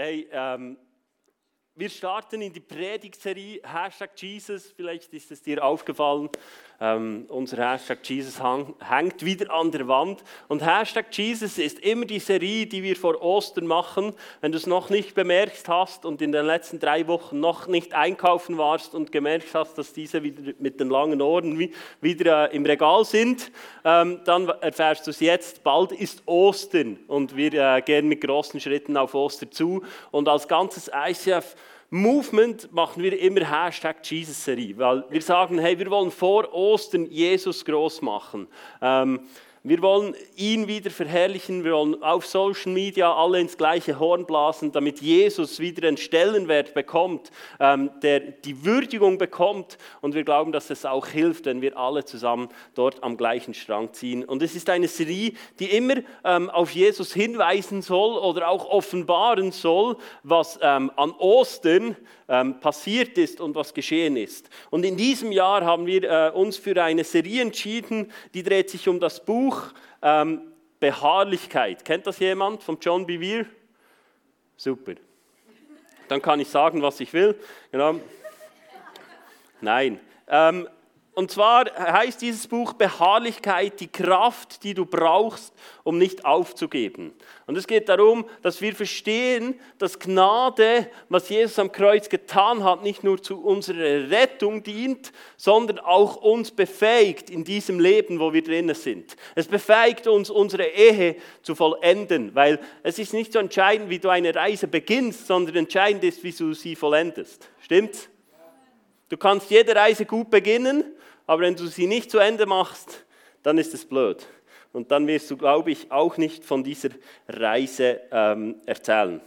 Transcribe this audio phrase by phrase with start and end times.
[0.00, 0.78] Hey, ähm,
[1.74, 4.70] wir starten in die Predigtserie Hashtag Jesus.
[4.70, 6.28] Vielleicht ist es dir aufgefallen.
[6.80, 10.22] Ähm, unser Hashtag Jesus hängt wieder an der Wand.
[10.46, 14.14] Und Hashtag Jesus ist immer die Serie, die wir vor Ostern machen.
[14.40, 17.94] Wenn du es noch nicht bemerkt hast und in den letzten drei Wochen noch nicht
[17.94, 21.58] einkaufen warst und gemerkt hast, dass diese wieder mit den langen Ohren
[22.00, 23.50] wieder äh, im Regal sind,
[23.84, 25.64] ähm, dann erfährst du es jetzt.
[25.64, 29.82] Bald ist Ostern und wir äh, gehen mit großen Schritten auf Ostern zu.
[30.12, 31.56] Und als ganzes ICF
[31.90, 37.64] Movement machen wir immer Hashtag Jesus-Serie, weil wir sagen, hey, wir wollen vor Ostern Jesus
[37.64, 38.46] groß machen.
[38.82, 39.20] Ähm,
[39.68, 44.72] wir wollen ihn wieder verherrlichen, wir wollen auf Social Media alle ins gleiche Horn blasen,
[44.72, 47.30] damit Jesus wieder einen Stellenwert bekommt,
[47.60, 49.78] ähm, der die Würdigung bekommt.
[50.00, 53.92] Und wir glauben, dass es auch hilft, wenn wir alle zusammen dort am gleichen Strang
[53.92, 54.24] ziehen.
[54.24, 59.52] Und es ist eine Serie, die immer ähm, auf Jesus hinweisen soll oder auch offenbaren
[59.52, 61.96] soll, was ähm, an Ostern
[62.28, 64.50] ähm, passiert ist und was geschehen ist.
[64.70, 68.88] Und in diesem Jahr haben wir äh, uns für eine Serie entschieden, die dreht sich
[68.88, 69.57] um das Buch
[70.02, 71.84] ähm, Beharrlichkeit.
[71.84, 73.46] Kennt das jemand von John Bevere?
[74.56, 74.94] Super.
[76.08, 77.38] Dann kann ich sagen, was ich will.
[77.70, 78.00] Genau.
[79.60, 80.00] Nein.
[80.26, 80.68] Ähm,
[81.18, 85.52] und zwar heißt dieses Buch Beharrlichkeit die Kraft, die du brauchst,
[85.82, 87.12] um nicht aufzugeben.
[87.48, 92.84] Und es geht darum, dass wir verstehen, dass Gnade, was Jesus am Kreuz getan hat,
[92.84, 98.44] nicht nur zu unserer Rettung dient, sondern auch uns befähigt in diesem Leben, wo wir
[98.44, 99.16] drinnen sind.
[99.34, 104.08] Es befähigt uns, unsere Ehe zu vollenden, weil es ist nicht so entscheidend, wie du
[104.08, 107.50] eine Reise beginnst, sondern entscheidend ist, wie du sie vollendest.
[107.58, 108.08] Stimmt's?
[109.08, 110.84] Du kannst jede Reise gut beginnen,
[111.28, 113.04] aber wenn du sie nicht zu Ende machst,
[113.42, 114.26] dann ist es blöd.
[114.72, 116.88] Und dann wirst du, glaube ich, auch nicht von dieser
[117.28, 119.20] Reise ähm, erzählen.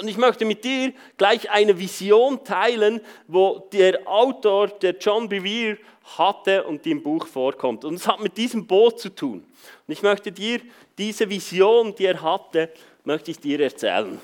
[0.00, 5.78] Und ich möchte mit dir gleich eine Vision teilen, wo der Autor, der John Bevere,
[6.16, 7.84] hatte und die im Buch vorkommt.
[7.84, 9.44] Und es hat mit diesem Boot zu tun.
[9.86, 10.60] Und ich möchte dir
[10.96, 12.70] diese Vision, die er hatte,
[13.04, 14.20] möchte ich dir erzählen.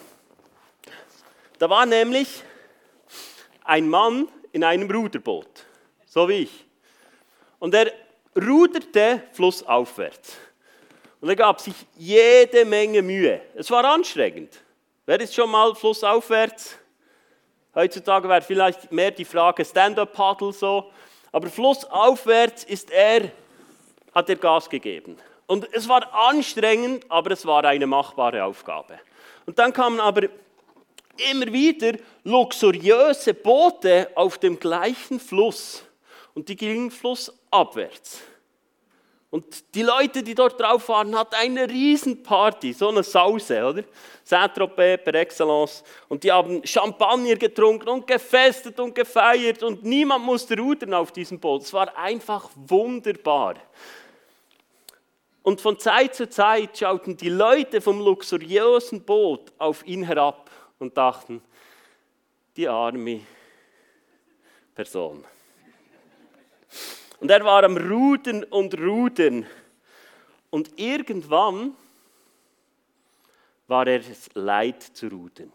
[1.58, 2.44] Da war nämlich
[3.64, 5.66] ein Mann in einem Ruderboot,
[6.06, 6.65] so wie ich.
[7.58, 7.92] Und er
[8.36, 10.36] ruderte flussaufwärts.
[11.20, 13.40] Und er gab sich jede Menge Mühe.
[13.54, 14.62] Es war anstrengend.
[15.06, 16.76] Wer ist schon mal flussaufwärts?
[17.74, 20.90] Heutzutage wäre vielleicht mehr die Frage Stand-up-Paddle so.
[21.32, 23.30] Aber flussaufwärts ist er,
[24.14, 25.16] hat er Gas gegeben.
[25.46, 28.98] Und es war anstrengend, aber es war eine machbare Aufgabe.
[29.46, 30.28] Und dann kamen aber
[31.30, 35.84] immer wieder luxuriöse Boote auf dem gleichen Fluss
[36.34, 36.90] und die gingen
[37.50, 38.22] flussabwärts.
[39.28, 43.82] Und die Leute, die dort drauf waren, hatten eine Riesenparty, so eine Sause, oder?
[44.22, 45.82] Saint-Tropez per excellence.
[46.08, 51.38] Und die haben Champagner getrunken und gefestet und gefeiert und niemand musste rudern auf diesem
[51.38, 51.62] Boot.
[51.62, 53.56] Es war einfach wunderbar.
[55.42, 60.96] Und von Zeit zu Zeit schauten die Leute vom luxuriösen Boot auf ihn herab und
[60.96, 61.42] dachten,
[62.56, 63.20] die arme
[64.74, 65.24] Person.
[67.20, 69.46] Und er war am Ruden und Ruden.
[70.50, 71.74] Und irgendwann
[73.66, 75.52] war er es leid zu ruden.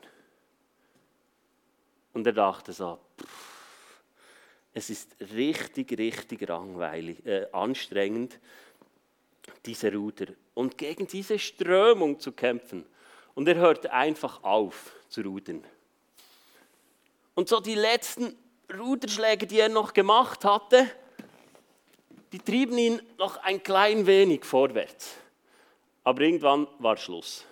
[2.14, 3.52] Und er dachte so, pff,
[4.74, 8.40] es ist richtig, richtig langweilig, äh, anstrengend,
[9.66, 10.28] diese Ruder.
[10.54, 12.86] Und gegen diese Strömung zu kämpfen.
[13.34, 15.64] Und er hörte einfach auf zu rudern.
[17.34, 18.36] Und so die letzten
[18.78, 20.90] Ruderschläge, die er noch gemacht hatte,
[22.32, 25.16] die trieben ihn noch ein klein wenig vorwärts.
[26.04, 27.46] Aber irgendwann war Schluss.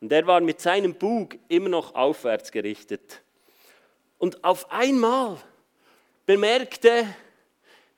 [0.00, 3.22] Und er war mit seinem Bug immer noch aufwärts gerichtet.
[4.18, 5.38] Und auf einmal
[6.26, 7.06] bemerkte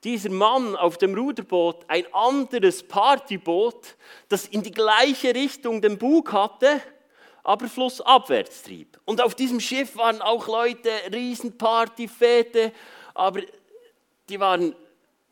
[0.05, 3.97] dieser Mann auf dem Ruderboot ein anderes Partyboot,
[4.29, 6.81] das in die gleiche Richtung den Bug hatte,
[7.43, 9.01] aber flussabwärts trieb.
[9.05, 12.73] Und auf diesem Schiff waren auch Leute, Riesenparty, Fete,
[13.15, 13.41] aber
[14.29, 14.75] die waren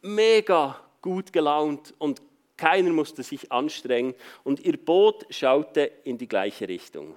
[0.05, 2.21] mega gut gelaunt und
[2.57, 4.15] keiner musste sich anstrengen
[4.45, 7.17] und ihr Boot schaute in die gleiche Richtung.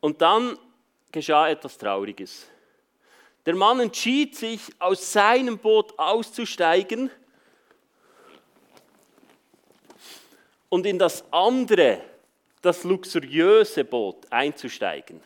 [0.00, 0.58] Und dann
[1.12, 2.46] geschah etwas Trauriges.
[3.46, 7.10] Der Mann entschied sich, aus seinem Boot auszusteigen
[10.68, 12.02] und in das andere,
[12.60, 15.22] das luxuriöse Boot einzusteigen.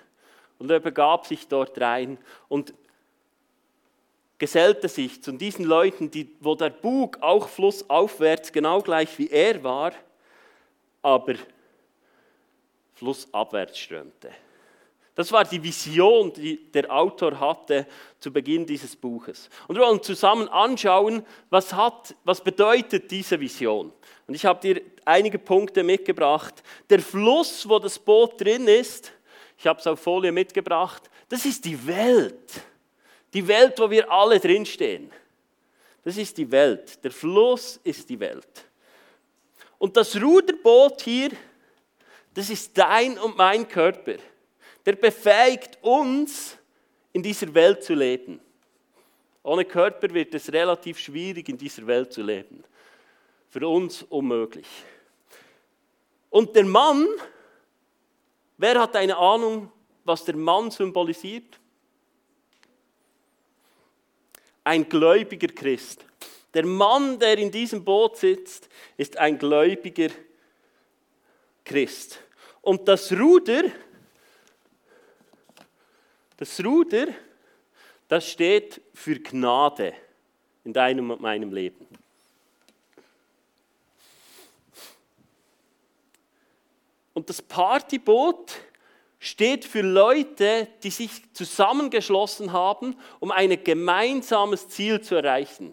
[0.59, 2.19] Und er begab sich dort rein
[2.49, 2.73] und
[4.45, 9.65] gesellte sich zu diesen Leuten, die, wo der Bug auch flussaufwärts genau gleich wie er
[9.65, 9.93] war.
[11.01, 11.37] aber
[12.93, 14.31] flussabwärts strömte.
[15.15, 17.87] Das war die Vision, die der Autor hatte
[18.21, 19.49] zu Beginn dieses Buches.
[19.67, 23.95] Und wir wollen zusammen anschauen, was, hat, was bedeutet diese Vision.
[24.27, 26.63] Und ich habe dir einige Punkte mitgebracht.
[26.91, 29.11] Der Fluss, wo das Boot drin ist,
[29.57, 32.63] ich habe es auf Folie mitgebracht, das ist die Welt.
[33.35, 35.11] Die Welt, wo wir alle drinstehen.
[36.03, 37.05] Das ist die Welt.
[37.05, 38.65] Der Fluss ist die Welt.
[39.79, 41.31] Und das Ruderboot hier,
[42.33, 44.17] das ist dein und mein Körper
[44.85, 46.59] der befähigt uns,
[47.13, 48.41] in dieser Welt zu leben.
[49.43, 52.65] Ohne Körper wird es relativ schwierig, in dieser Welt zu leben.
[53.51, 54.67] Für uns unmöglich.
[56.31, 57.07] Und der Mann,
[58.57, 59.71] wer hat eine Ahnung,
[60.05, 61.61] was der Mann symbolisiert?
[64.65, 66.05] Ein gläubiger Christ.
[66.55, 70.09] Der Mann, der in diesem Boot sitzt, ist ein gläubiger
[71.65, 72.21] Christ.
[72.63, 73.65] Und das Ruder,
[76.37, 77.09] das Ruder,
[78.09, 79.95] das steht für Gnade
[80.65, 81.87] in deinem und meinem Leben.
[87.13, 88.55] Und das Partyboot
[89.25, 95.73] steht für Leute, die sich zusammengeschlossen haben, um ein gemeinsames Ziel zu erreichen,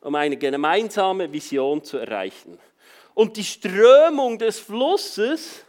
[0.00, 2.58] um eine gemeinsame Vision zu erreichen.
[3.14, 5.64] Und die Strömung des Flusses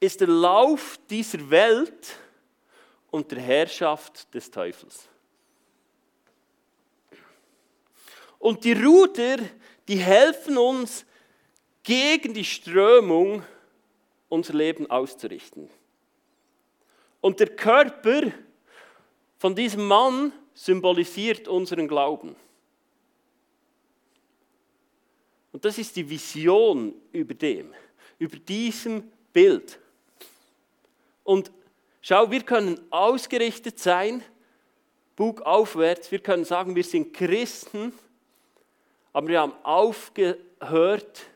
[0.00, 2.16] ist der Lauf dieser Welt
[3.10, 5.08] unter Herrschaft des Teufels.
[8.38, 9.38] Und die Ruder,
[9.88, 11.06] die helfen uns,
[11.82, 13.42] gegen die Strömung
[14.28, 15.68] unser Leben auszurichten.
[17.20, 18.32] Und der Körper
[19.38, 22.36] von diesem Mann symbolisiert unseren Glauben.
[25.52, 27.74] Und das ist die Vision über dem,
[28.18, 29.78] über diesem Bild.
[31.24, 31.50] Und
[32.00, 34.22] schau, wir können ausgerichtet sein,
[35.16, 37.92] Bug aufwärts, wir können sagen, wir sind Christen,
[39.12, 41.26] aber wir haben aufgehört,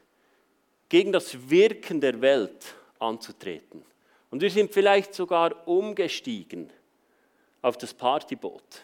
[0.89, 3.85] gegen das Wirken der Welt anzutreten.
[4.31, 6.71] Und wir sind vielleicht sogar umgestiegen
[7.61, 8.83] auf das Partyboot.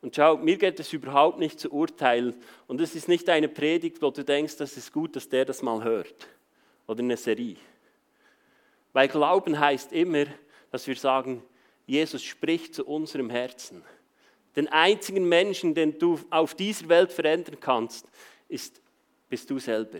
[0.00, 2.34] Und schau, mir geht es überhaupt nicht zu urteilen.
[2.68, 5.60] Und es ist nicht eine Predigt, wo du denkst, das ist gut, dass der das
[5.62, 6.28] mal hört.
[6.86, 7.56] Oder eine Serie.
[8.92, 10.26] Weil Glauben heißt immer,
[10.70, 11.42] dass wir sagen,
[11.86, 13.82] Jesus spricht zu unserem Herzen.
[14.54, 18.06] Den einzigen Menschen, den du auf dieser Welt verändern kannst,
[18.48, 18.80] ist,
[19.28, 19.98] bist du selber.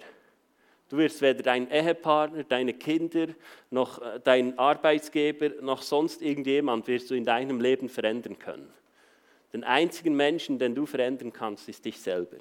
[0.89, 3.29] Du wirst weder dein Ehepartner, deine Kinder,
[3.71, 8.73] noch äh, dein Arbeitsgeber, noch sonst irgendjemand wirst du in deinem Leben verändern können.
[9.53, 12.39] Den einzigen Menschen, den du verändern kannst, ist dich selber.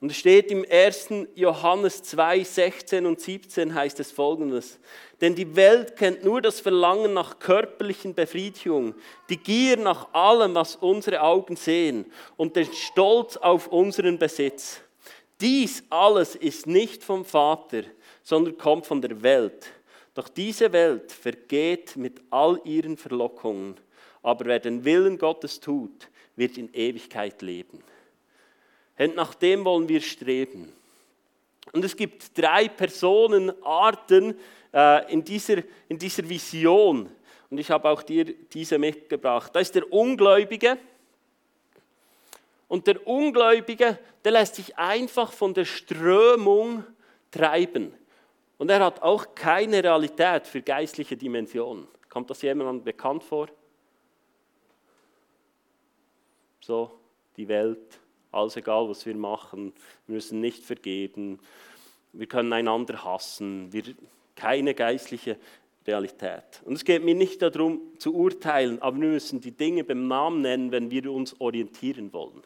[0.00, 1.10] Und es steht im 1.
[1.36, 4.80] Johannes 2, 16 und 17 heißt es folgendes.
[5.20, 8.96] Denn die Welt kennt nur das Verlangen nach körperlichen Befriedigung,
[9.28, 12.06] die Gier nach allem, was unsere Augen sehen
[12.36, 14.80] und den Stolz auf unseren Besitz.
[15.42, 17.82] Dies alles ist nicht vom Vater,
[18.22, 19.72] sondern kommt von der Welt.
[20.14, 23.74] Doch diese Welt vergeht mit all ihren Verlockungen.
[24.22, 27.82] Aber wer den Willen Gottes tut, wird in Ewigkeit leben.
[28.96, 30.72] Und nach dem wollen wir streben.
[31.72, 34.38] Und es gibt drei Personenarten
[34.72, 35.58] äh, in, dieser,
[35.88, 37.10] in dieser Vision.
[37.50, 39.50] Und ich habe auch dir diese mitgebracht.
[39.54, 40.78] Da ist der Ungläubige.
[42.72, 46.84] Und der Ungläubige, der lässt sich einfach von der Strömung
[47.30, 47.92] treiben.
[48.56, 51.86] Und er hat auch keine Realität für geistliche Dimensionen.
[52.08, 53.48] Kommt das jemandem bekannt vor?
[56.60, 56.98] So,
[57.36, 58.00] die Welt,
[58.30, 59.74] alles egal, was wir machen.
[60.06, 61.40] Wir müssen nicht vergeben.
[62.14, 63.70] Wir können einander hassen.
[63.70, 63.82] Wir,
[64.34, 65.36] keine geistliche
[65.86, 66.62] Realität.
[66.64, 70.40] Und es geht mir nicht darum zu urteilen, aber wir müssen die Dinge beim Namen
[70.40, 72.42] nennen, wenn wir uns orientieren wollen.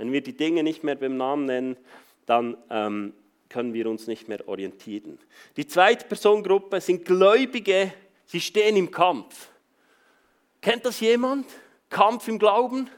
[0.00, 1.76] Wenn wir die Dinge nicht mehr beim Namen nennen,
[2.24, 3.12] dann ähm,
[3.50, 5.18] können wir uns nicht mehr orientieren.
[5.58, 7.92] Die zweite Personengruppe sind Gläubige,
[8.24, 9.50] sie stehen im Kampf.
[10.62, 11.44] Kennt das jemand?
[11.90, 12.88] Kampf im Glauben?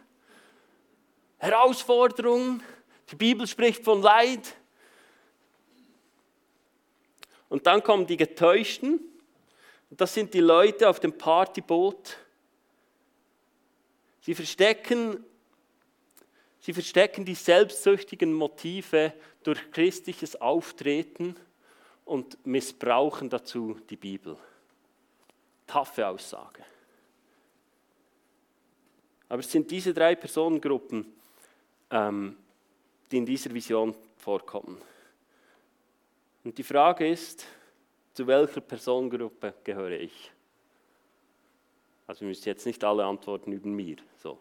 [1.39, 2.63] Herausforderungen.
[3.11, 4.55] Die Bibel spricht von Leid.
[7.49, 9.01] Und dann kommen die Getäuschten.
[9.91, 12.17] Das sind die Leute auf dem Partyboot.
[14.21, 15.25] Sie verstecken,
[16.63, 21.37] sie verstecken die selbstsüchtigen Motive durch christliches Auftreten
[22.05, 24.39] und missbrauchen dazu die Bibel.
[25.67, 26.65] Taffe Aussage.
[29.29, 31.07] Aber es sind diese drei Personengruppen,
[31.91, 32.37] ähm,
[33.11, 34.81] die in dieser Vision vorkommen.
[36.45, 37.47] Und die Frage ist,
[38.15, 40.31] zu welcher Personengruppe gehöre ich?
[42.07, 43.97] Also ihr müsst jetzt nicht alle antworten über mir.
[44.17, 44.39] So.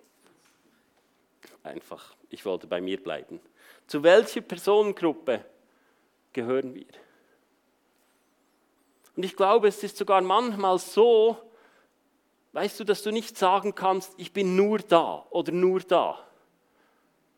[1.63, 3.39] Einfach, ich wollte bei mir bleiben.
[3.87, 5.45] Zu welcher Personengruppe
[6.33, 6.85] gehören wir?
[9.15, 11.37] Und ich glaube, es ist sogar manchmal so,
[12.53, 16.25] weißt du, dass du nicht sagen kannst, ich bin nur da oder nur da.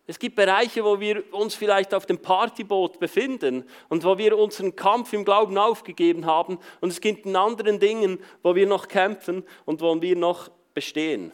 [0.05, 4.75] Es gibt Bereiche, wo wir uns vielleicht auf dem Partyboot befinden und wo wir unseren
[4.75, 6.59] Kampf im Glauben aufgegeben haben.
[6.81, 11.31] Und es gibt in anderen Dingen, wo wir noch kämpfen und wo wir noch bestehen.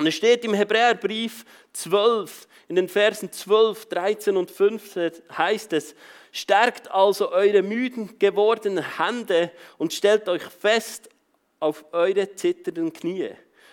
[0.00, 5.94] Und es steht im Hebräerbrief 12, in den Versen 12, 13 und 15 heißt es,
[6.32, 11.10] stärkt also eure müden gewordenen Hände und stellt euch fest
[11.58, 13.32] auf eure zitternden Knie.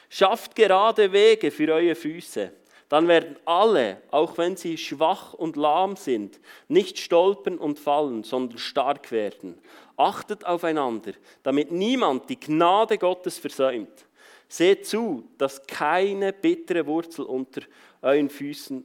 [0.10, 2.51] Schafft gerade Wege für eure Füße
[2.89, 8.57] dann werden alle, auch wenn sie schwach und lahm sind, nicht stolpern und fallen, sondern
[8.60, 9.60] stark werden.
[9.98, 11.12] Achtet aufeinander,
[11.43, 14.06] damit niemand die Gnade Gottes versäumt.
[14.48, 17.62] Seht zu, dass keine bittere Wurzel unter
[18.01, 18.84] euren Füßen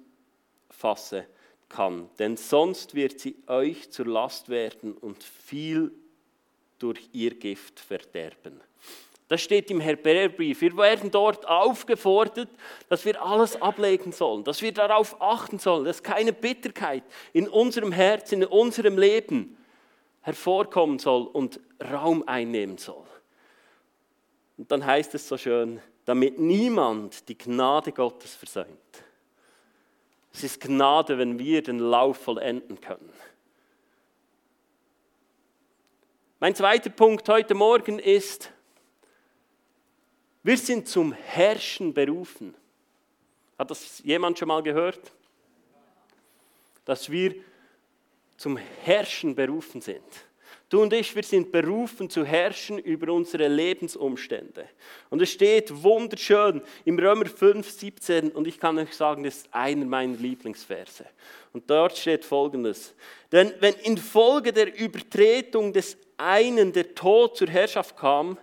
[0.70, 1.26] fasse
[1.68, 5.92] kann, denn sonst wird sie euch zur Last werden und viel
[6.78, 8.60] durch ihr Gift verderben.
[9.28, 10.60] Das steht im Hebräerbrief.
[10.60, 12.50] Wir werden dort aufgefordert,
[12.90, 17.02] dass wir alles ablegen sollen, dass wir darauf achten sollen, dass keine Bitterkeit
[17.32, 19.56] in unserem Herzen, in unserem Leben
[20.20, 23.06] hervorkommen soll und Raum einnehmen soll.
[24.62, 28.78] Und dann heißt es so schön, damit niemand die Gnade Gottes versäumt.
[30.32, 33.12] Es ist Gnade, wenn wir den Lauf vollenden können.
[36.38, 38.52] Mein zweiter Punkt heute Morgen ist,
[40.44, 42.54] wir sind zum Herrschen berufen.
[43.58, 45.10] Hat das jemand schon mal gehört?
[46.84, 47.34] Dass wir
[48.36, 50.04] zum Herrschen berufen sind.
[50.72, 54.66] Du und ich, wir sind berufen zu herrschen über unsere Lebensumstände.
[55.10, 59.48] Und es steht wunderschön im Römer 5, 17, und ich kann euch sagen, das ist
[59.52, 61.04] einer meiner Lieblingsverse.
[61.52, 62.94] Und dort steht folgendes:
[63.30, 68.38] Denn wenn infolge der Übertretung des einen der Tod zur Herrschaft kam,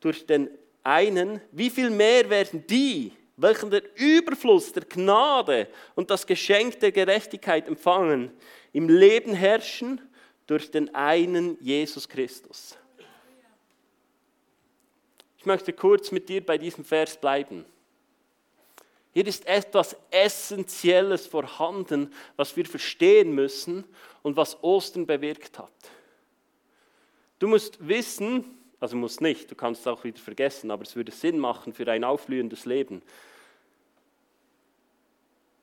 [0.00, 0.50] durch den
[0.82, 6.92] einen, wie viel mehr werden die, welchen der Überfluss der Gnade und das Geschenk der
[6.92, 8.32] Gerechtigkeit empfangen,
[8.74, 10.02] im Leben herrschen
[10.46, 12.76] durch den einen Jesus Christus.
[15.38, 17.64] Ich möchte kurz mit dir bei diesem Vers bleiben.
[19.12, 23.84] Hier ist etwas Essentielles vorhanden, was wir verstehen müssen
[24.22, 25.72] und was Ostern bewirkt hat.
[27.38, 31.12] Du musst wissen, also muss nicht, du kannst es auch wieder vergessen, aber es würde
[31.12, 33.02] Sinn machen für ein aufblühendes Leben.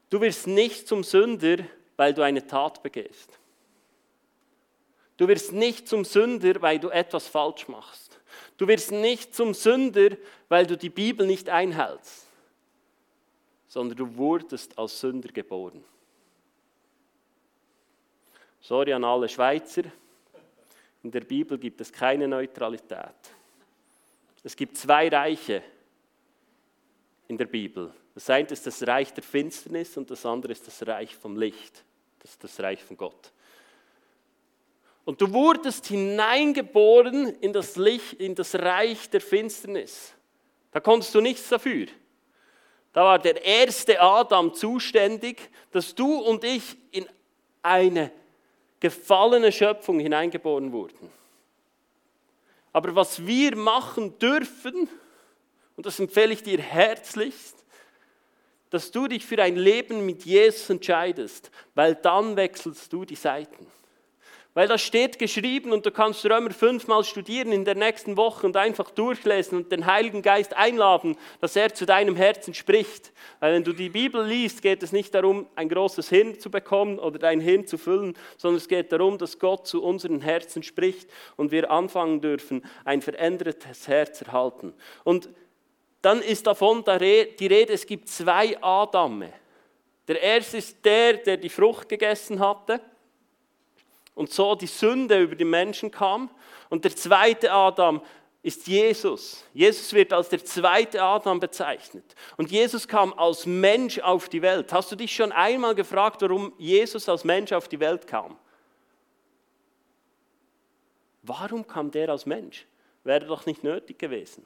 [0.10, 1.58] Du wirst nicht zum Sünder,
[1.98, 3.40] weil du eine Tat begehst.
[5.22, 8.20] Du wirst nicht zum Sünder, weil du etwas falsch machst.
[8.58, 10.18] Du wirst nicht zum Sünder,
[10.50, 12.26] weil du die Bibel nicht einhältst,
[13.68, 15.84] sondern du wurdest als Sünder geboren.
[18.62, 19.84] Sorry an alle Schweizer,
[21.04, 23.14] in der Bibel gibt es keine Neutralität.
[24.44, 25.62] Es gibt zwei Reiche
[27.28, 27.94] in der Bibel.
[28.16, 31.84] Das eine ist das Reich der Finsternis und das andere ist das Reich vom Licht.
[32.18, 33.32] Das ist das Reich von Gott.
[35.06, 40.14] Und du wurdest hineingeboren in das, Licht, in das Reich der Finsternis.
[40.72, 41.88] Da konntest du nichts dafür.
[42.94, 47.08] Da war der erste Adam zuständig, dass du und ich in
[47.62, 48.12] eine
[48.80, 51.12] gefallene Schöpfung hineingeboren wurden.
[52.74, 54.90] Aber was wir machen dürfen,
[55.76, 57.58] und das empfehle ich dir herzlichst,
[58.70, 63.68] dass du dich für ein Leben mit Jesus entscheidest, weil dann wechselst du die Seiten.
[64.54, 68.58] Weil das steht geschrieben und du kannst Römer fünfmal studieren in der nächsten Woche und
[68.58, 73.14] einfach durchlesen und den Heiligen Geist einladen, dass er zu deinem Herzen spricht.
[73.40, 77.00] Weil wenn du die Bibel liest, geht es nicht darum, ein großes Hirn zu bekommen
[77.00, 81.10] oder dein Hirn zu füllen, sondern es geht darum, dass Gott zu unseren Herzen spricht
[81.38, 84.74] und wir anfangen dürfen, ein verändertes Herz erhalten.
[85.06, 85.30] Und
[86.02, 89.32] dann ist davon die Rede, es gibt zwei Adame.
[90.10, 92.82] Der erste ist der, der die Frucht gegessen hatte
[94.16, 96.30] und so die Sünde über die Menschen kam.
[96.70, 98.02] Und der zweite Adam
[98.44, 99.44] ist Jesus.
[99.54, 102.16] Jesus wird als der zweite Adam bezeichnet.
[102.38, 104.74] Und Jesus kam als Mensch auf die Welt.
[104.74, 108.38] Hast du dich schon einmal gefragt, warum Jesus als Mensch auf die Welt kam?
[111.24, 112.66] Warum kam der als Mensch?
[113.04, 114.46] Wäre doch nicht nötig gewesen.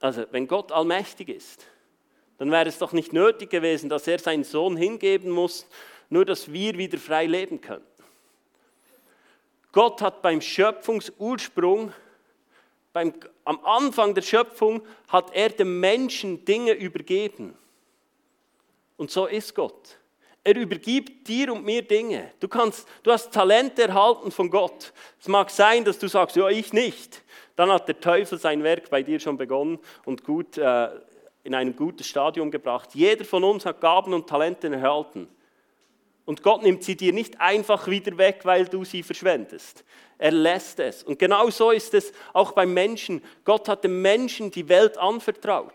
[0.00, 1.66] Also, wenn Gott allmächtig ist,
[2.38, 5.66] dann wäre es doch nicht nötig gewesen, dass er seinen Sohn hingeben muss
[6.10, 7.84] nur dass wir wieder frei leben können.
[9.72, 11.92] Gott hat beim Schöpfungsursprung,
[12.92, 13.12] beim,
[13.44, 17.56] am Anfang der Schöpfung, hat er dem Menschen Dinge übergeben.
[18.96, 19.98] Und so ist Gott.
[20.42, 22.32] Er übergibt dir und mir Dinge.
[22.40, 24.92] Du, kannst, du hast Talente erhalten von Gott.
[25.20, 27.22] Es mag sein, dass du sagst, ja, ich nicht.
[27.54, 30.88] Dann hat der Teufel sein Werk bei dir schon begonnen und gut äh,
[31.44, 32.94] in ein gutes Stadium gebracht.
[32.94, 35.28] Jeder von uns hat Gaben und Talente erhalten.
[36.28, 39.82] Und Gott nimmt sie dir nicht einfach wieder weg, weil du sie verschwendest.
[40.18, 41.02] Er lässt es.
[41.02, 43.24] Und genau so ist es auch beim Menschen.
[43.46, 45.72] Gott hat dem Menschen die Welt anvertraut.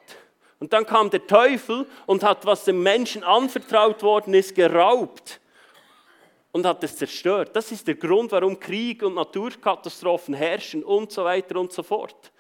[0.59, 5.41] Und dann kam der Teufel und hat, was dem Menschen anvertraut worden ist, geraubt
[6.51, 7.55] und hat es zerstört.
[7.55, 12.31] Das ist der Grund, warum Krieg und Naturkatastrophen herrschen und so weiter und so fort.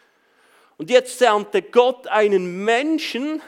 [0.77, 3.41] Und jetzt sandte Gott einen Menschen,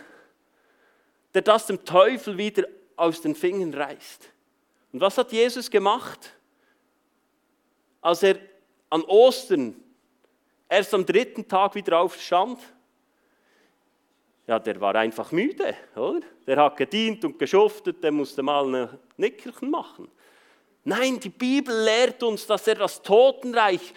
[1.35, 2.63] der das dem Teufel wieder
[2.95, 4.31] aus den Fingern reißt.
[4.95, 6.31] Und was hat Jesus gemacht?
[7.99, 8.37] Als er
[8.89, 9.75] an Ostern
[10.69, 12.61] erst am dritten Tag wieder aufstand,
[14.47, 16.21] ja, der war einfach müde, oder?
[16.47, 20.07] Der hat gedient und geschuftet, der musste mal ein Nickerchen machen.
[20.85, 23.93] Nein, die Bibel lehrt uns, dass er das Totenreich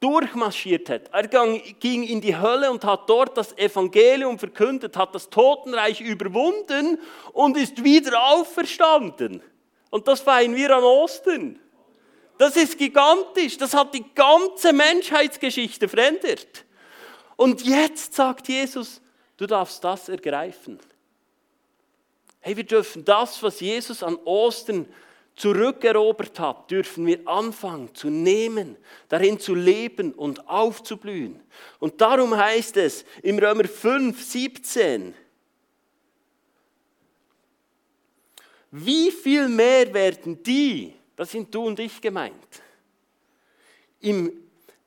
[0.00, 1.10] durchmarschiert hat.
[1.12, 6.98] Er ging in die Hölle und hat dort das Evangelium verkündet, hat das Totenreich überwunden
[7.34, 9.42] und ist wieder auferstanden.
[9.90, 11.58] Und das feiern wir an Ostern.
[12.38, 13.56] Das ist gigantisch.
[13.56, 16.64] Das hat die ganze Menschheitsgeschichte verändert.
[17.36, 19.00] Und jetzt sagt Jesus,
[19.36, 20.78] Du darfst das ergreifen.
[22.40, 24.86] Hey, wir dürfen das, was Jesus an Ostern
[25.34, 28.76] zurückerobert hat, dürfen wir anfangen zu nehmen,
[29.08, 31.42] darin zu leben und aufzublühen.
[31.78, 35.14] Und darum heißt es im Römer 5, 17,
[38.70, 42.34] wie viel mehr werden die, das sind du und ich gemeint,
[44.00, 44.32] im,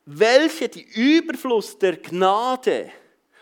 [0.05, 2.91] welche die Überfluss der Gnade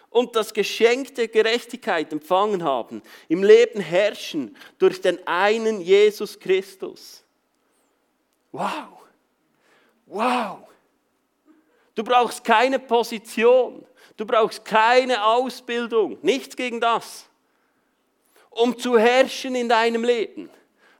[0.09, 7.23] und das Geschenk der Gerechtigkeit empfangen haben, im Leben herrschen durch den einen Jesus Christus.
[8.51, 9.01] Wow,
[10.05, 10.59] wow.
[11.93, 17.26] Du brauchst keine Position, du brauchst keine Ausbildung, nichts gegen das,
[18.57, 20.49] um zu herrschen in deinem Leben.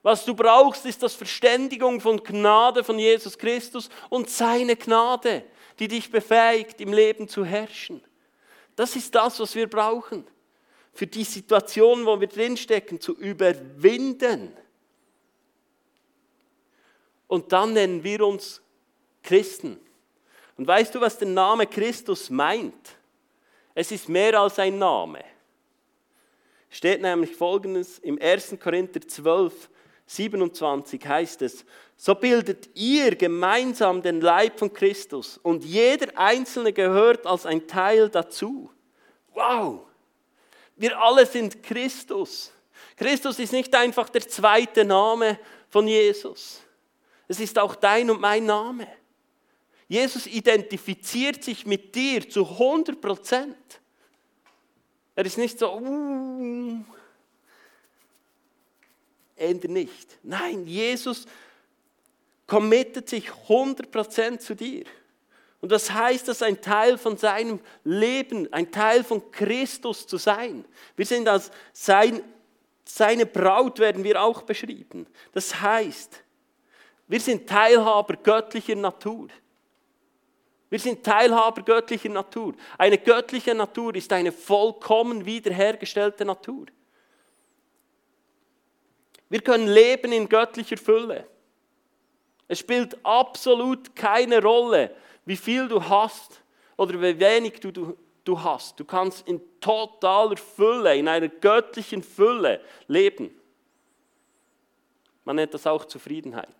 [0.04, 5.44] Was du brauchst, ist das Verständigung von Gnade von Jesus Christus und seine Gnade,
[5.80, 8.02] die dich befähigt, im Leben zu herrschen.
[8.76, 10.26] Das ist das, was wir brauchen.
[10.94, 14.56] Für die Situation, wo wir drinstecken, zu überwinden.
[17.28, 18.62] Und dann nennen wir uns
[19.24, 19.80] Christen.
[20.58, 22.96] Und weißt du, was der Name Christus meint?
[23.74, 25.24] Es ist mehr als ein Name.
[26.78, 28.58] Steht nämlich folgendes im 1.
[28.62, 29.68] Korinther 12,
[30.06, 37.26] 27 heißt es, so bildet ihr gemeinsam den Leib von Christus und jeder Einzelne gehört
[37.26, 38.70] als ein Teil dazu.
[39.34, 39.88] Wow,
[40.76, 42.54] wir alle sind Christus.
[42.96, 46.62] Christus ist nicht einfach der zweite Name von Jesus.
[47.28, 48.88] Es ist auch dein und mein Name.
[49.88, 53.77] Jesus identifiziert sich mit dir zu 100 Prozent.
[55.18, 56.84] Er ist nicht so, uh,
[59.36, 60.20] ändert nicht.
[60.22, 61.26] Nein, Jesus
[62.46, 64.86] committet sich 100% zu dir.
[65.60, 70.66] Und das heißt, dass ein Teil von seinem Leben, ein Teil von Christus zu sein.
[70.96, 72.22] Wir sind als sein,
[72.86, 75.08] seine Braut werden wir auch beschrieben.
[75.34, 76.22] Das heißt,
[77.08, 79.30] wir sind Teilhaber göttlicher Natur.
[80.70, 82.54] Wir sind Teilhaber göttlicher Natur.
[82.78, 86.66] Eine göttliche Natur ist eine vollkommen wiederhergestellte Natur.
[89.30, 91.28] Wir können leben in göttlicher Fülle.
[92.48, 96.42] Es spielt absolut keine Rolle, wie viel du hast
[96.78, 98.80] oder wie wenig du, du, du hast.
[98.80, 103.32] Du kannst in totaler Fülle, in einer göttlichen Fülle leben.
[105.26, 106.56] Man nennt das auch Zufriedenheit.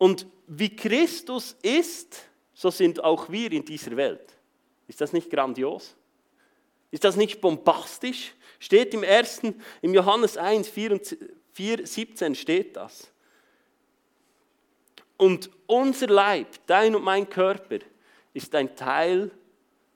[0.00, 2.22] Und wie Christus ist,
[2.54, 4.34] so sind auch wir in dieser Welt.
[4.88, 5.94] Ist das nicht grandios?
[6.90, 8.32] Ist das nicht bombastisch?
[8.58, 11.00] Steht im ersten, im Johannes 1, 4,
[11.52, 13.12] 4 17 steht das.
[15.18, 17.80] Und unser Leib, dein und mein Körper,
[18.32, 19.30] ist ein Teil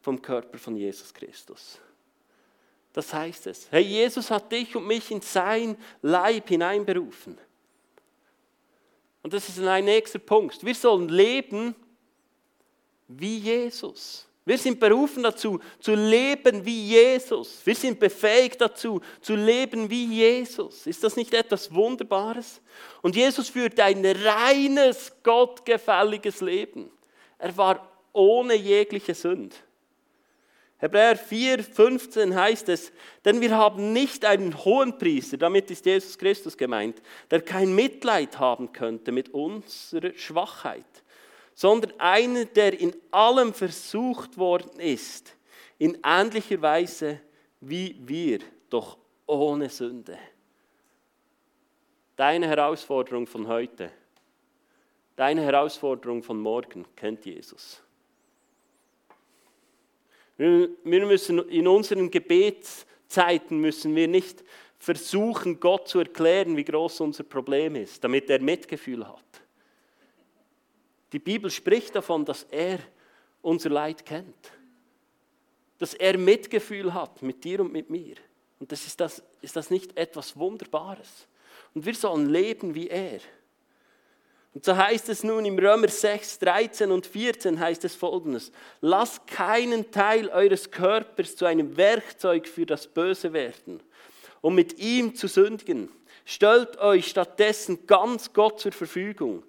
[0.03, 1.79] vom Körper von Jesus Christus.
[2.93, 3.69] Das heißt es.
[3.71, 7.39] Hey, Jesus hat dich und mich in sein Leib hineinberufen.
[9.25, 10.63] Und das ist ein nächster Punkt.
[10.63, 11.75] Wir sollen leben
[13.09, 14.29] wie Jesus.
[14.45, 17.65] Wir sind berufen dazu, zu leben wie Jesus.
[17.65, 20.87] Wir sind befähigt dazu, zu leben wie Jesus.
[20.87, 22.61] Ist das nicht etwas Wunderbares?
[23.01, 26.91] Und Jesus führte ein reines, gottgefälliges Leben.
[27.39, 29.57] Er war ohne jegliche Sünde.
[30.79, 32.93] Hebräer 4, 15 heißt es,
[33.25, 38.39] denn wir haben nicht einen hohen Priester, damit ist Jesus Christus gemeint, der kein Mitleid
[38.39, 40.85] haben könnte mit unserer Schwachheit
[41.55, 45.37] sondern einer, der in allem versucht worden ist,
[45.79, 47.21] in ähnlicher Weise
[47.61, 50.19] wie wir, doch ohne Sünde.
[52.17, 53.91] Deine Herausforderung von heute,
[55.17, 57.83] deine Herausforderung von morgen kennt Jesus.
[60.37, 64.45] Wir müssen in unseren Gebetszeiten müssen wir nicht
[64.79, 69.25] versuchen, Gott zu erklären, wie groß unser Problem ist, damit er Mitgefühl hat.
[71.13, 72.81] Die Bibel spricht davon, dass er
[73.41, 74.53] unser Leid kennt.
[75.79, 78.17] Dass er Mitgefühl hat mit dir und mit mir.
[78.59, 81.29] Und das ist, das, ist das nicht etwas Wunderbares?
[81.75, 83.21] Und wir sollen leben wie er.
[84.55, 88.53] Und so heißt es nun im Römer 6, 13 und 14 heißt es folgendes.
[88.81, 93.83] Lasst keinen Teil eures Körpers zu einem Werkzeug für das Böse werden,
[94.41, 95.91] um mit ihm zu sündigen.
[96.25, 99.43] Stellt euch stattdessen ganz Gott zur Verfügung,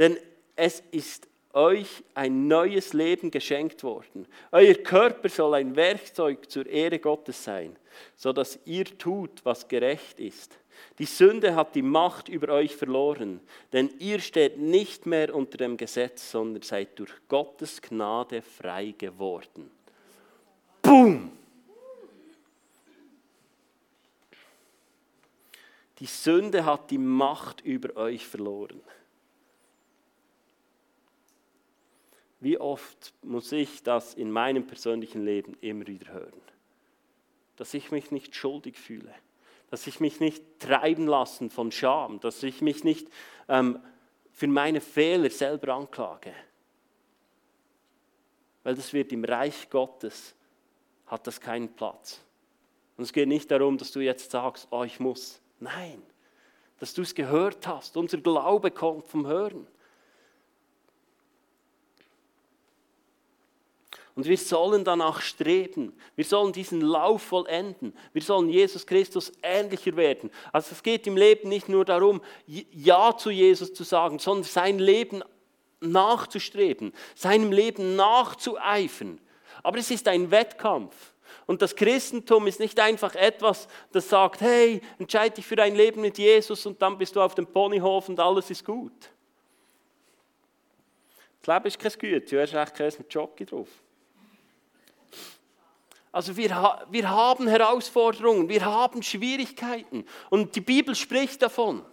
[0.00, 0.18] denn
[0.56, 4.26] es ist euch ein neues Leben geschenkt worden.
[4.50, 7.76] Euer Körper soll ein Werkzeug zur Ehre Gottes sein,
[8.16, 10.58] so dass ihr tut, was gerecht ist.
[10.98, 13.40] Die Sünde hat die Macht über euch verloren,
[13.72, 19.70] denn ihr steht nicht mehr unter dem Gesetz, sondern seid durch Gottes Gnade frei geworden.
[20.82, 21.32] Boom!
[25.98, 28.80] Die Sünde hat die Macht über euch verloren.
[32.40, 36.40] Wie oft muss ich das in meinem persönlichen Leben immer wieder hören?
[37.56, 39.12] Dass ich mich nicht schuldig fühle,
[39.70, 43.08] dass ich mich nicht treiben lassen von Scham, dass ich mich nicht
[43.48, 43.80] ähm,
[44.32, 46.32] für meine Fehler selber anklage.
[48.62, 50.34] Weil das wird im Reich Gottes,
[51.06, 52.20] hat das keinen Platz.
[52.96, 55.40] Und es geht nicht darum, dass du jetzt sagst, oh, ich muss.
[55.60, 56.02] Nein,
[56.78, 57.96] dass du es gehört hast.
[57.96, 59.66] Unser Glaube kommt vom Hören.
[64.18, 65.96] Und wir sollen danach streben.
[66.16, 67.94] Wir sollen diesen Lauf vollenden.
[68.12, 70.32] Wir sollen Jesus Christus ähnlicher werden.
[70.52, 74.80] Also es geht im Leben nicht nur darum, Ja zu Jesus zu sagen, sondern sein
[74.80, 75.22] Leben
[75.78, 79.20] nachzustreben, seinem Leben nachzueifern.
[79.62, 80.96] Aber es ist ein Wettkampf.
[81.46, 86.00] Und das Christentum ist nicht einfach etwas, das sagt, hey, entscheide dich für ein Leben
[86.00, 89.10] mit Jesus und dann bist du auf dem Ponyhof und alles ist gut.
[91.40, 93.68] Das Leben ist kein Güte, du hast echt kein mit Jockey drauf.
[96.18, 96.50] Also wir,
[96.90, 101.84] wir haben Herausforderungen, wir haben Schwierigkeiten und die Bibel spricht davon.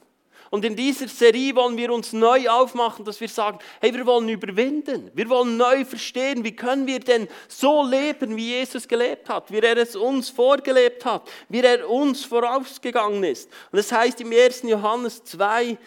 [0.50, 4.28] Und in dieser Serie wollen wir uns neu aufmachen, dass wir sagen, hey, wir wollen
[4.28, 9.52] überwinden, wir wollen neu verstehen, wie können wir denn so leben, wie Jesus gelebt hat,
[9.52, 13.48] wie er es uns vorgelebt hat, wie er uns vorausgegangen ist.
[13.72, 14.64] Und das heißt im 1.
[14.64, 15.78] Johannes 2,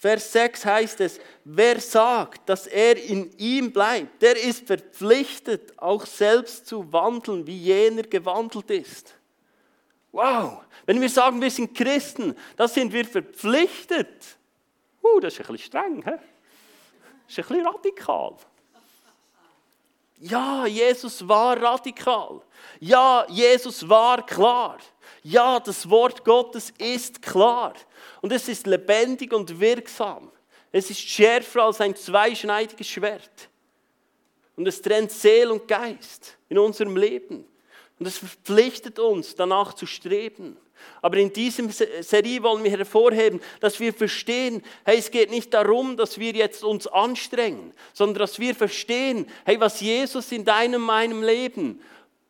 [0.00, 6.06] Vers 6 heißt es, wer sagt, dass er in ihm bleibt, der ist verpflichtet, auch
[6.06, 9.14] selbst zu wandeln, wie jener gewandelt ist.
[10.12, 14.38] Wow, wenn wir sagen, wir sind Christen, dann sind wir verpflichtet.
[15.02, 16.12] Uh, das ist ein bisschen streng, he?
[16.12, 16.20] das
[17.26, 18.36] ist ein bisschen radikal.
[20.20, 22.40] Ja, Jesus war radikal.
[22.80, 24.78] Ja, Jesus war klar.
[25.22, 27.74] Ja, das Wort Gottes ist klar.
[28.20, 30.30] Und es ist lebendig und wirksam.
[30.72, 33.48] Es ist schärfer als ein zweischneidiges Schwert.
[34.56, 37.44] Und es trennt Seele und Geist in unserem Leben.
[37.98, 40.56] Und es verpflichtet uns, danach zu streben.
[41.02, 45.96] Aber in diesem Serie wollen wir hervorheben, dass wir verstehen, hey, es geht nicht darum,
[45.96, 51.22] dass wir jetzt uns anstrengen, sondern dass wir verstehen, hey, was Jesus in deinem, meinem
[51.22, 51.80] Leben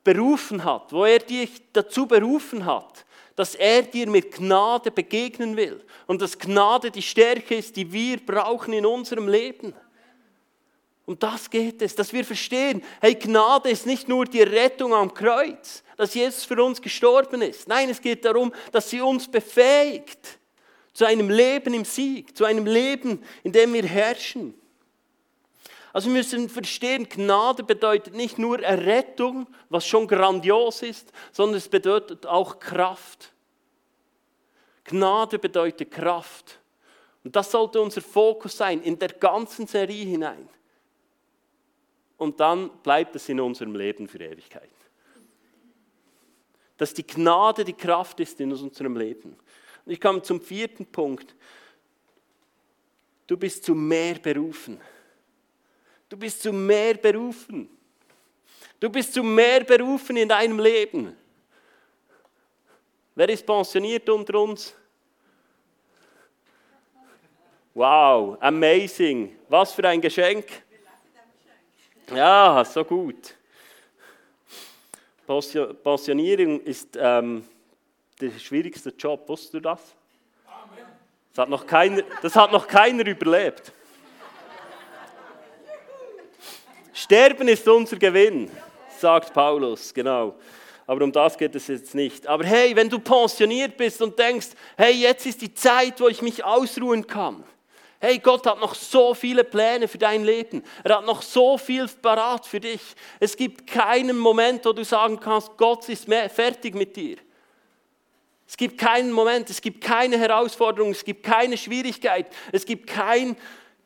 [0.05, 3.05] berufen hat, wo er dich dazu berufen hat,
[3.39, 8.17] dass er dir mit Gnade begegnen will und dass Gnade die Stärke ist, die wir
[8.19, 9.75] brauchen in unserem Leben.
[11.07, 15.15] Und das geht es, dass wir verstehen, hey, Gnade ist nicht nur die Rettung am
[15.15, 17.69] Kreuz, dass Jesus für uns gestorben ist.
[17.69, 20.41] Nein, es geht darum, dass sie uns befähigt
[20.93, 24.53] zu einem Leben im Sieg, zu einem Leben, in dem wir herrschen.
[25.93, 31.69] Also wir müssen verstehen, Gnade bedeutet nicht nur Errettung, was schon grandios ist, sondern es
[31.69, 33.33] bedeutet auch Kraft.
[34.85, 36.61] Gnade bedeutet Kraft.
[37.25, 40.49] Und das sollte unser Fokus sein in der ganzen Serie hinein.
[42.19, 44.71] und dann bleibt es in unserem Leben für Ewigkeit.
[46.77, 49.37] Dass die Gnade die Kraft ist in unserem Leben.
[49.87, 51.35] Und ich komme zum vierten Punkt.
[53.27, 54.81] Du bist zu mehr berufen.
[56.09, 57.69] Du bist zu mehr berufen.
[58.81, 61.17] Du bist zu mehr berufen in deinem Leben.
[63.15, 64.75] Wer ist pensioniert unter uns?
[67.75, 69.37] Wow, amazing.
[69.49, 70.47] Was für ein Geschenk.
[72.15, 73.35] Ja, so gut.
[75.27, 77.47] Pensionierung ist ähm,
[78.21, 79.29] der schwierigste Job.
[79.29, 79.95] Wusstest du das?
[81.35, 83.73] Das hat noch keiner, das hat noch keiner überlebt.
[86.99, 88.51] Sterben ist unser Gewinn,
[88.99, 90.35] sagt Paulus, genau.
[90.85, 92.27] Aber um das geht es jetzt nicht.
[92.27, 96.23] Aber hey, wenn du pensioniert bist und denkst, hey, jetzt ist die Zeit, wo ich
[96.23, 97.45] mich ausruhen kann.
[98.01, 100.65] Hey, Gott hat noch so viele Pläne für dein Leben.
[100.83, 102.81] Er hat noch so viel parat für dich.
[103.21, 107.19] Es gibt keinen Moment, wo du sagen kannst, Gott ist fertig mit dir.
[108.49, 113.37] Es gibt keinen Moment, es gibt keine Herausforderung, es gibt keine Schwierigkeit, es gibt kein,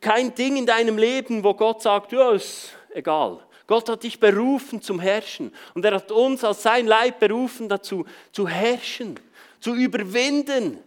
[0.01, 3.39] kein Ding in deinem Leben, wo Gott sagt, ja, ist egal.
[3.67, 8.05] Gott hat dich berufen zum Herrschen und er hat uns als sein Leib berufen dazu,
[8.31, 9.19] zu herrschen,
[9.59, 10.79] zu überwinden.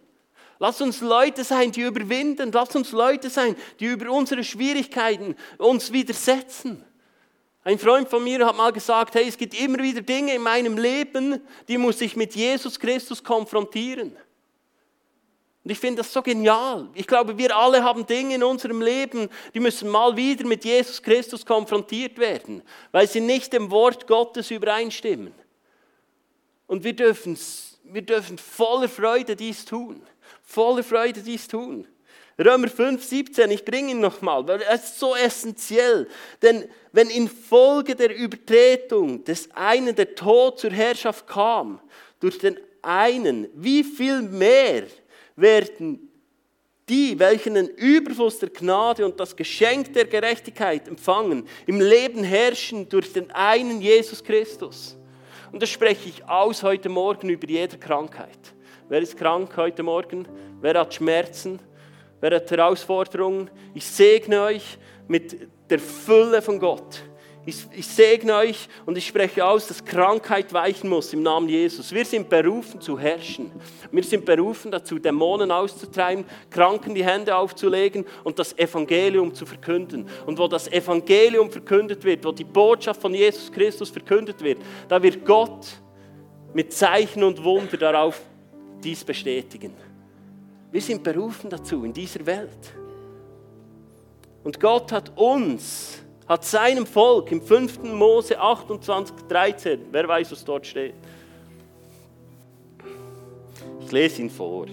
[0.59, 2.51] Lass uns Leute sein, die überwinden.
[2.51, 6.83] Lass uns Leute sein, die über unsere Schwierigkeiten uns widersetzen.
[7.63, 10.77] Ein Freund von mir hat mal gesagt, hey, es gibt immer wieder Dinge in meinem
[10.77, 14.15] Leben, die muss ich mit Jesus Christus konfrontieren.
[15.67, 16.87] Und ich finde das so genial.
[16.93, 21.03] Ich glaube, wir alle haben Dinge in unserem Leben, die müssen mal wieder mit Jesus
[21.03, 25.33] Christus konfrontiert werden, weil sie nicht dem Wort Gottes übereinstimmen.
[26.67, 27.37] Und wir dürfen,
[27.83, 30.01] wir dürfen voller Freude dies tun.
[30.41, 31.85] Voller Freude dies tun.
[32.39, 36.07] Römer 5, 17, ich bringe ihn nochmal, weil es ist so essentiell.
[36.41, 41.81] Denn wenn infolge der Übertretung des einen der Tod zur Herrschaft kam,
[42.21, 44.85] durch den einen, wie viel mehr
[45.37, 46.11] werden
[46.89, 52.87] die, welchen den Überfluss der Gnade und das Geschenk der Gerechtigkeit empfangen, im Leben herrschen
[52.89, 54.97] durch den einen Jesus Christus.
[55.51, 58.39] Und das spreche ich aus heute Morgen über jede Krankheit.
[58.89, 60.27] Wer ist krank heute Morgen?
[60.61, 61.59] Wer hat Schmerzen?
[62.19, 63.49] Wer hat Herausforderungen?
[63.73, 67.03] Ich segne euch mit der Fülle von Gott.
[67.47, 71.93] Ich, ich, segne euch und ich spreche aus, dass Krankheit weichen muss im Namen Jesus.
[71.93, 73.49] Wir sind berufen zu herrschen.
[73.89, 80.09] Wir sind berufen dazu, Dämonen auszutreiben, Kranken die Hände aufzulegen und das Evangelium zu verkünden.
[80.25, 84.57] Und wo das Evangelium verkündet wird, wo die Botschaft von Jesus Christus verkündet wird,
[84.89, 85.67] da wird Gott
[86.53, 88.19] mit Zeichen und Wunder darauf
[88.83, 89.73] dies bestätigen.
[90.69, 92.75] Wir sind berufen dazu in dieser Welt.
[94.43, 97.83] Und Gott hat uns, hat seinem Volk im 5.
[97.83, 100.95] Mose 28, 13, wer weiß, was dort steht.
[103.81, 104.67] Ich lese ihn vor.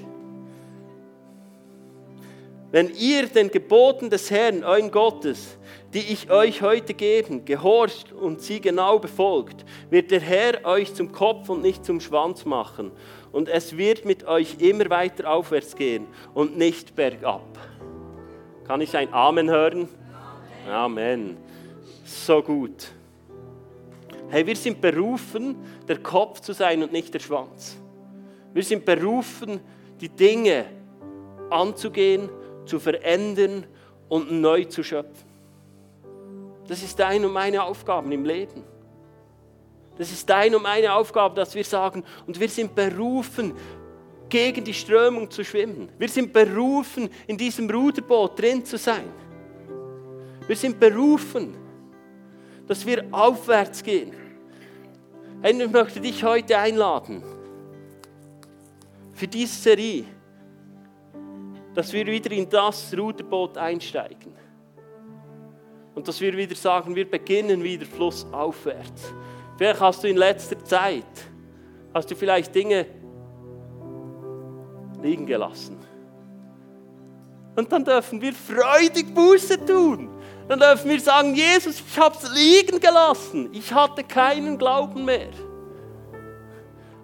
[2.72, 5.56] Wenn ihr den Geboten des Herrn, euren Gottes,
[5.92, 11.12] die ich euch heute geben, gehorcht und sie genau befolgt, wird der Herr euch zum
[11.12, 12.90] Kopf und nicht zum Schwanz machen
[13.30, 17.46] und es wird mit euch immer weiter aufwärts gehen und nicht bergab.
[18.66, 19.88] Kann ich ein Amen hören?
[20.68, 20.74] Amen.
[20.74, 21.43] Amen.
[22.04, 22.92] So gut.
[24.28, 25.56] Hey, wir sind berufen,
[25.88, 27.76] der Kopf zu sein und nicht der Schwanz.
[28.52, 29.60] Wir sind berufen,
[30.00, 30.66] die Dinge
[31.50, 32.28] anzugehen,
[32.66, 33.66] zu verändern
[34.08, 35.28] und neu zu schöpfen.
[36.68, 38.64] Das ist deine und meine Aufgabe im Leben.
[39.96, 43.54] Das ist deine und meine Aufgabe, dass wir sagen, und wir sind berufen,
[44.28, 45.88] gegen die Strömung zu schwimmen.
[45.98, 49.04] Wir sind berufen, in diesem Ruderboot drin zu sein.
[50.46, 51.63] Wir sind berufen,
[52.66, 54.12] dass wir aufwärts gehen.
[55.42, 57.22] Hey, ich möchte dich heute einladen,
[59.12, 60.04] für diese Serie,
[61.74, 64.32] dass wir wieder in das Ruderboot einsteigen.
[65.94, 69.12] Und dass wir wieder sagen, wir beginnen wieder flussaufwärts.
[69.56, 71.04] Vielleicht hast du in letzter Zeit,
[71.92, 72.86] hast du vielleicht Dinge
[75.02, 75.78] liegen gelassen.
[77.54, 80.10] Und dann dürfen wir freudig Buße tun.
[80.48, 83.48] Dann dürfen wir sagen, Jesus, ich habe es liegen gelassen.
[83.52, 85.30] Ich hatte keinen Glauben mehr.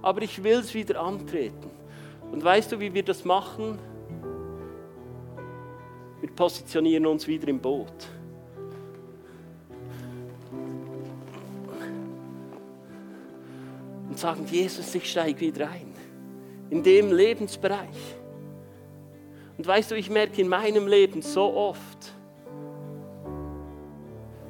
[0.02, 1.70] Aber ich will es wieder antreten.
[2.30, 3.78] Und weißt du, wie wir das machen?
[6.20, 8.08] Wir positionieren uns wieder im Boot.
[14.10, 15.94] und sagen, Jesus, ich steige wieder ein.
[16.68, 17.88] In dem Lebensbereich.
[19.56, 22.09] Und weißt du, ich merke in meinem Leben so oft,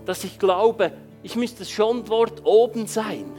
[0.06, 3.32] dass ich glaube, ich müsste schon dort oben sein.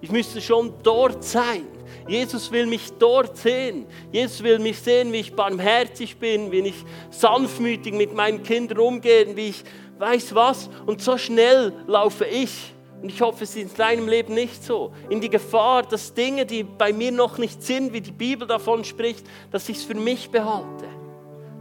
[0.00, 1.66] Ich müsste schon dort sein.
[2.06, 3.86] Jesus will mich dort sehen.
[4.12, 9.34] Jesus will mich sehen, wie ich barmherzig bin, wie ich sanftmütig mit meinen Kindern umgehe,
[9.34, 9.64] wie ich
[9.98, 10.68] weiß was.
[10.84, 12.74] Und so schnell laufe ich.
[13.00, 14.92] Und ich hoffe, es ist in deinem Leben nicht so.
[15.08, 18.84] In die Gefahr, dass Dinge, die bei mir noch nicht sind, wie die Bibel davon
[18.84, 20.86] spricht, dass ich es für mich behalte.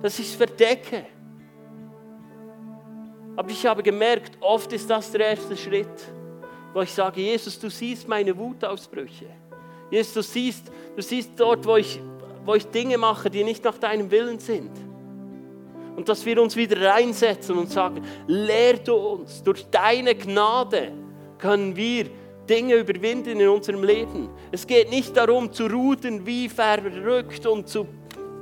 [0.02, 1.06] Dass ich es verdecke.
[3.36, 5.88] Aber ich habe gemerkt, oft ist das der erste Schritt,
[6.74, 9.28] wo ich sage, Jesus, du siehst meine Wutausbrüche.
[9.90, 12.00] Jesus, du siehst, du siehst dort, wo ich,
[12.46, 14.72] wo ich Dinge mache, die nicht nach deinem Willen sind.
[15.96, 20.92] Und dass wir uns wieder reinsetzen und sagen, lehr du uns, durch deine Gnade
[21.38, 22.10] können wir
[22.50, 24.30] Dinge überwinden in unserem Leben.
[24.52, 27.88] Es geht nicht darum zu rudern wie verrückt und zu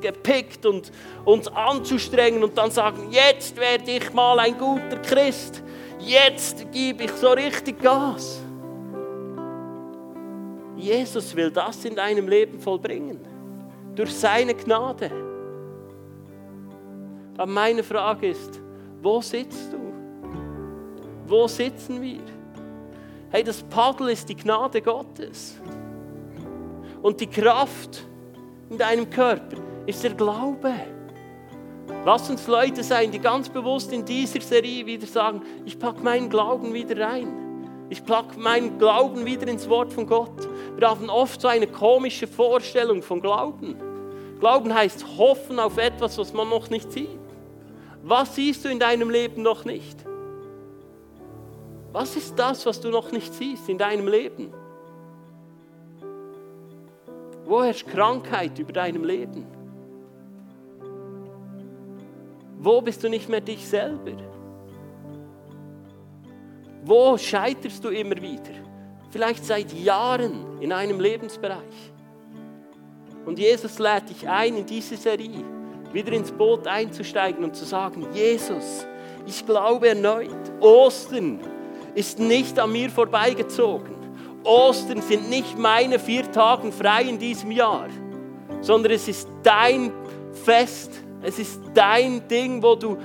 [0.02, 0.92] gepickt und
[1.26, 5.64] uns anzustrengen und dann sagen, jetzt werde ich mal ein guter Christ,
[6.00, 8.42] jetzt gebe ich so richtig Gas.
[10.76, 13.20] Jesus will das in deinem Leben vollbringen,
[13.96, 15.12] durch seine Gnade.
[17.38, 18.60] Aber meine Frage ist,
[19.02, 19.80] wo sitzt du?
[21.28, 22.20] Wo sitzen wir?
[23.30, 25.58] Hey, das Paddel ist die Gnade Gottes.
[27.02, 28.06] Und die Kraft
[28.70, 29.58] in deinem Körper
[29.92, 30.74] ist der Glaube.
[32.06, 36.30] Lass uns Leute sein, die ganz bewusst in dieser Serie wieder sagen, ich packe meinen
[36.30, 37.88] Glauben wieder rein.
[37.90, 40.48] Ich packe meinen Glauben wieder ins Wort von Gott.
[40.78, 43.76] Wir haben oft so eine komische Vorstellung von Glauben.
[44.40, 47.20] Glauben heißt hoffen auf etwas, was man noch nicht sieht.
[48.02, 50.06] Was siehst du in deinem Leben noch nicht?
[51.92, 54.54] Was ist das, was du noch nicht siehst in deinem Leben?
[57.46, 59.61] Wo herrscht Krankheit über deinem Leben?
[62.64, 64.12] Wo bist du nicht mehr dich selber?
[66.84, 68.54] Wo scheiterst du immer wieder?
[69.10, 71.58] Vielleicht seit Jahren in einem Lebensbereich.
[73.26, 75.44] Und Jesus lädt dich ein, in diese Serie
[75.92, 78.86] wieder ins Boot einzusteigen und zu sagen, Jesus,
[79.26, 81.40] ich glaube erneut, Ostern
[81.96, 83.96] ist nicht an mir vorbeigezogen.
[84.44, 87.88] Ostern sind nicht meine vier Tage frei in diesem Jahr,
[88.62, 89.92] sondern es ist dein
[90.32, 90.92] Fest
[91.24, 92.98] es ist dein Ding, wo du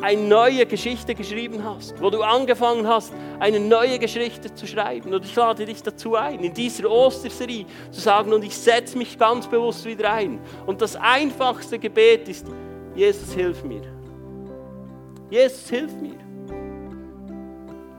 [0.00, 5.14] eine neue Geschichte geschrieben hast, wo du angefangen hast, eine neue Geschichte zu schreiben.
[5.14, 9.18] Und ich lade dich dazu ein, in dieser Osterserie zu sagen, und ich setze mich
[9.18, 10.40] ganz bewusst wieder ein.
[10.66, 12.46] Und das einfachste Gebet ist,
[12.94, 13.82] Jesus, hilf mir.
[15.30, 16.16] Jesus, hilf mir.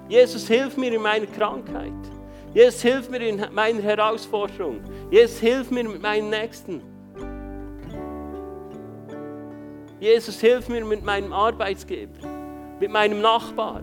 [0.08, 1.91] Jesus, hilf mir in meiner Krankheit.
[2.53, 4.82] Jesus, hilf mir in meiner Herausforderung.
[5.12, 6.96] Jesus, hilf mir mit meinen Nächsten.
[9.99, 12.27] Jesus, hilf mir mit meinem Arbeitsgeber,
[12.79, 13.81] mit meinem Nachbar.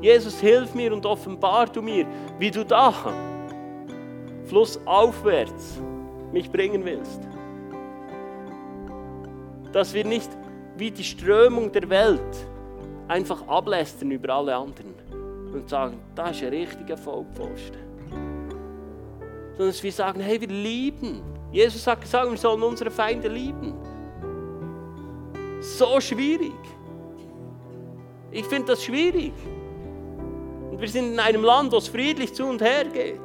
[0.00, 2.06] Jesus, hilf mir und offenbar du mir,
[2.38, 2.92] wie du da
[4.46, 5.78] flussaufwärts
[6.32, 7.20] mich bringen willst.
[9.72, 10.30] Dass wir nicht
[10.78, 12.46] wie die Strömung der Welt
[13.08, 14.94] einfach ablästern über alle anderen
[15.52, 17.80] und sagen, das ist ein richtiger Vollpfosten.
[19.50, 21.20] Sondern dass wir sagen, hey, wir lieben.
[21.52, 23.74] Jesus hat gesagt, wir sollen unsere Feinde lieben
[25.78, 26.52] so schwierig.
[28.30, 29.32] Ich finde das schwierig.
[30.70, 33.20] Und wir sind in einem Land, wo es friedlich zu und her geht.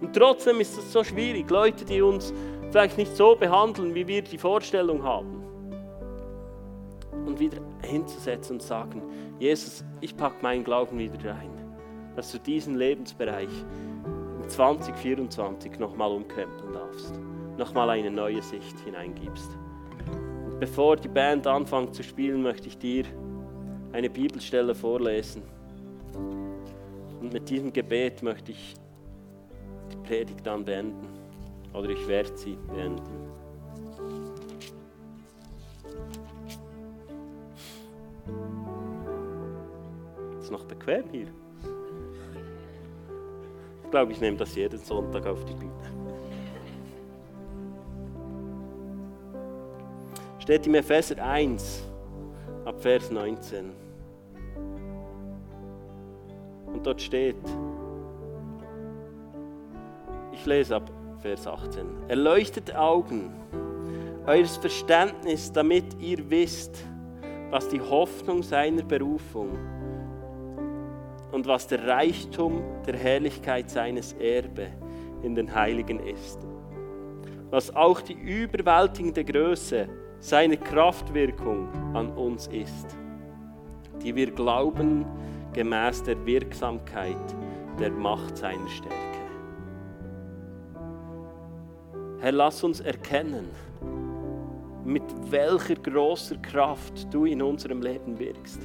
[0.00, 2.32] Und trotzdem ist es so schwierig, Leute, die uns
[2.70, 5.42] vielleicht nicht so behandeln, wie wir die Vorstellung haben.
[7.26, 9.02] Und wieder hinzusetzen und sagen,
[9.38, 11.50] Jesus, ich packe meinen Glauben wieder rein,
[12.14, 13.50] dass du diesen Lebensbereich
[14.42, 17.20] in 2024 nochmal umkrempeln darfst,
[17.58, 19.58] nochmal eine neue Sicht hineingibst.
[20.58, 23.04] Bevor die Band anfängt zu spielen, möchte ich dir
[23.92, 25.42] eine Bibelstelle vorlesen.
[27.20, 28.74] Und mit diesem Gebet möchte ich
[29.92, 31.08] die Predigt dann beenden.
[31.74, 33.02] Oder ich werde sie beenden.
[40.40, 41.28] Ist noch bequem hier?
[43.84, 46.05] Ich glaube, ich nehme das jeden Sonntag auf die Bühne.
[50.46, 51.82] Steht im Epheser 1
[52.64, 53.72] ab Vers 19.
[56.72, 57.34] Und dort steht,
[60.30, 60.88] ich lese ab
[61.18, 63.32] Vers 18, erleuchtet Augen,
[64.24, 66.78] eures Verständnis, damit ihr wisst,
[67.50, 69.58] was die Hoffnung seiner Berufung
[71.32, 74.68] und was der Reichtum der Herrlichkeit seines Erbe
[75.24, 76.38] in den Heiligen ist,
[77.50, 82.96] was auch die überwältigende Größe seine Kraftwirkung an uns ist,
[84.02, 85.04] die wir glauben,
[85.52, 87.16] gemäß der Wirksamkeit
[87.78, 88.96] der Macht seiner Stärke.
[92.20, 93.48] Herr, lass uns erkennen,
[94.84, 98.60] mit welcher großer Kraft du in unserem Leben wirkst.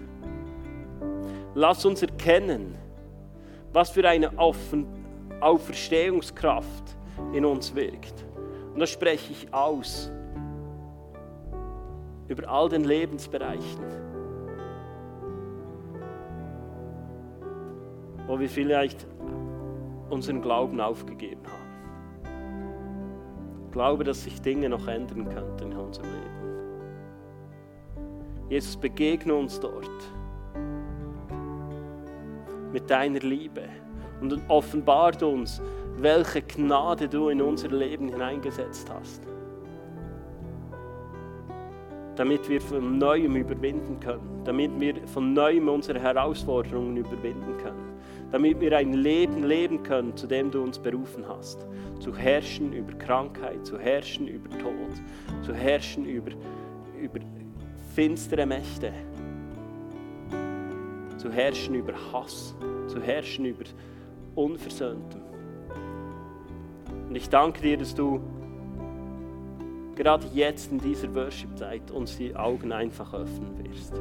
[1.56, 2.76] Lass uns erkennen,
[3.74, 4.32] was für eine
[5.42, 6.96] Auferstehungskraft
[7.34, 8.26] in uns wirkt.
[8.74, 10.12] Und das spreche ich aus
[12.32, 13.84] über all den Lebensbereichen,
[18.26, 19.06] wo wir vielleicht
[20.10, 21.62] unseren Glauben aufgegeben haben.
[23.66, 26.32] Ich glaube, dass sich Dinge noch ändern könnten in unserem Leben.
[28.50, 29.90] Jesus, begegne uns dort
[32.72, 33.64] mit deiner Liebe
[34.22, 35.62] und offenbart uns,
[35.98, 39.22] welche Gnade du in unser Leben hineingesetzt hast.
[42.22, 47.98] Damit wir von neuem überwinden können, damit wir von neuem unsere Herausforderungen überwinden können,
[48.32, 51.66] damit wir ein Leben leben können, zu dem du uns berufen hast.
[52.00, 55.02] Zu herrschen über Krankheit, zu herrschen über Tod,
[55.42, 56.30] zu herrschen über,
[57.02, 57.22] über
[57.96, 58.94] finstere Mächte,
[61.18, 62.54] zu herrschen über Hass,
[62.86, 63.64] zu herrschen über
[64.36, 65.22] Unversöhntem.
[67.10, 68.22] Und ich danke dir, dass du
[70.02, 73.94] gerade jetzt in dieser Worship-Zeit uns die Augen einfach öffnen wirst.